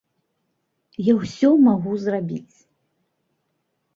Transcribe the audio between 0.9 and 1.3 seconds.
Я